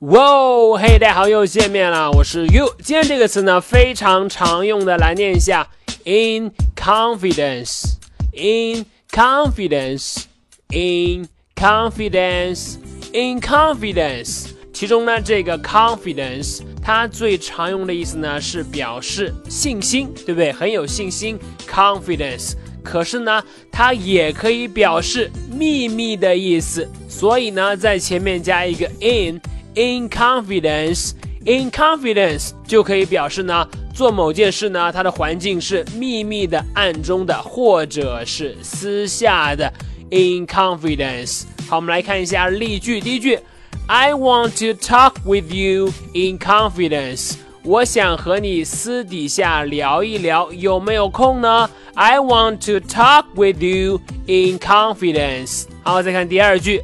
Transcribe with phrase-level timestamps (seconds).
[0.00, 2.70] 哇哦，嘿，大家好，又见面了，我是 You。
[2.82, 5.66] 今天这个词呢，非常常用的，来念一下
[6.04, 14.48] ：in confidence，in confidence，in confidence，in confidence。
[14.70, 20.52] 其中呢，这个 confidence，它最常用的意思呢，是表示信心，对不对？
[20.52, 22.52] 很有信心，confidence。
[22.84, 23.42] 可是呢，
[23.72, 29.40] 它也可以表示秘密的意思，所以呢，在前面加一个 in。
[29.76, 31.10] In confidence,
[31.44, 39.70] in confidence 就可以表示呢，做某件事呢，它的环境是秘密的、暗中的，或者是私下的。
[40.10, 43.02] In confidence，好，我们来看一下例句。
[43.02, 43.38] 第一句
[43.86, 47.34] ，I want to talk with you in confidence。
[47.62, 55.64] 我想和你私底下聊一聊，有没有空呢？I want to talk with you in confidence。
[55.82, 56.80] 好，再看第二句。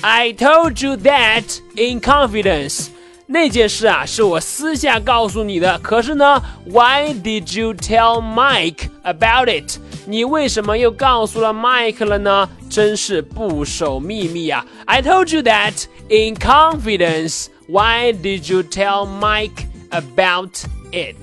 [0.00, 1.44] I told you that
[1.76, 2.88] in confidence。
[3.26, 5.78] 那件事啊，是我私下告诉你的。
[5.78, 9.78] 可是呢，Why did you tell Mike about it？
[10.06, 12.48] 你为什么又告诉了 Mike 了呢？
[12.68, 14.66] 真是不守秘密啊！
[14.84, 20.50] I told you that in confidence。Why did you tell Mike about
[20.92, 21.16] it？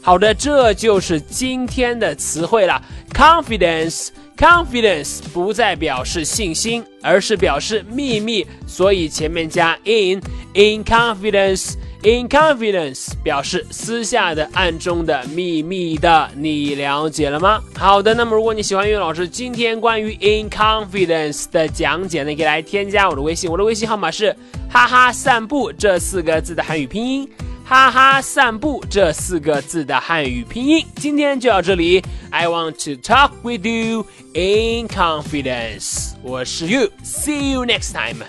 [0.00, 2.80] 好的，这就是今天的词汇了，
[3.12, 4.10] confidence。
[4.37, 10.21] Confidence 不再表示信心，而是表示秘密，所以前面加 in。
[10.53, 17.61] In confidence, in confidence 表示私下的、暗中的、秘密的，你了解了吗？
[17.75, 24.35] 好的，那么如果你喜欢岳老师今天关于 in confidence 的讲解呢，可以来添加我的微信，我的微信号码是
[24.69, 27.29] 哈哈散步这四个字的汉语拼音。
[27.63, 32.01] 哈哈，散步这四个字的汉语拼音，今天就到这里。
[32.31, 36.15] I want to talk with you in confidence。
[36.21, 38.23] 我是 You，see you next time。